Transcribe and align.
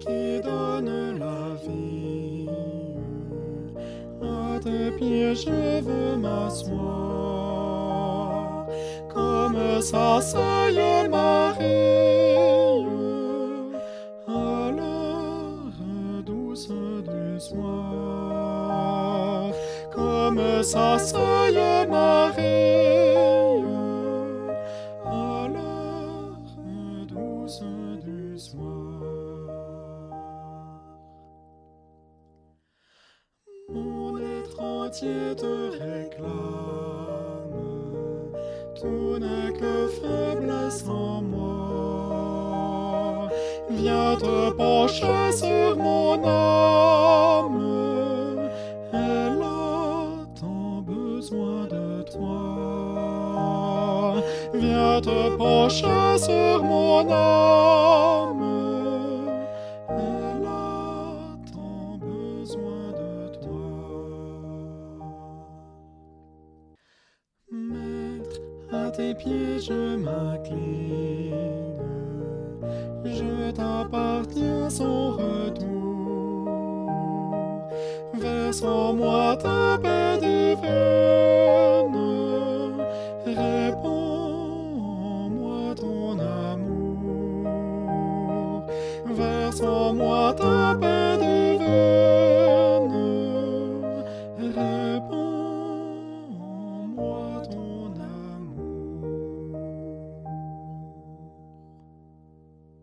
qui 0.00 0.40
donne 0.42 1.18
la 1.18 1.54
vie. 1.64 2.48
À 4.22 4.58
tes 4.60 4.90
pieds 4.96 5.34
je 5.34 5.80
veux 5.80 6.16
m'asseoir, 6.16 6.76
comme 9.12 9.80
s'asseyait 9.80 11.08
Marie. 11.08 12.36
À 14.26 14.70
l'heure 14.76 15.80
douce 16.24 16.68
du 16.70 17.40
soir, 17.40 18.72
comme 19.94 20.62
s'asseyait 20.62 21.86
Marie. 21.86 22.05
Entier 34.86 35.34
te 35.36 35.70
réclame, 35.72 36.30
tout 38.80 39.18
n'est 39.18 39.52
que 39.52 39.88
faiblesse 39.88 40.84
en 40.88 41.22
moi. 41.22 42.16
Viens 43.70 44.16
te 44.16 44.50
pencher 44.50 45.32
sur 45.32 45.76
mon 45.76 46.24
âme, 46.24 47.62
elle 48.92 49.42
a 49.42 50.24
tant 50.40 50.82
besoin 50.82 51.66
de 51.66 52.02
toi. 52.02 52.36
Viens 54.54 55.00
te 55.00 55.36
pencher 55.36 56.18
sur 56.18 56.62
mon 56.62 57.10
âme, 57.10 57.75
à 68.72 68.90
tes 68.90 69.14
pieds 69.14 69.58
je 69.60 69.96
m'incline, 69.96 71.34
je 73.04 73.50
t'appartiens 73.52 74.68
sans 74.68 75.12
retour. 75.12 75.66
Verse 78.14 78.62
en 78.62 78.92
moi 78.94 79.36
ta 79.36 79.78
paix 79.82 80.18
divine, 80.20 80.66
répands 83.26 83.88
en 85.14 85.28
moi 85.28 85.74
ton 85.74 86.18
amour. 86.18 87.46
Verse 89.06 89.60
en 89.62 89.94
moi 89.94 90.34
ta 90.36 90.55